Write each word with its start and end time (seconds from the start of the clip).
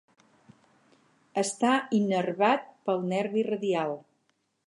Està 1.41 1.75
innervat 1.99 2.65
pel 2.89 3.05
nervi 3.13 3.47
radial. 3.51 3.97